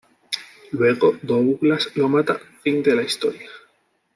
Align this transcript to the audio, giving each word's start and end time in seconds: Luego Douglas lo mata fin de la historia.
Luego 0.71 1.15
Douglas 1.21 1.91
lo 1.95 2.09
mata 2.09 2.39
fin 2.63 2.81
de 2.81 2.95
la 2.95 3.03
historia. 3.03 3.47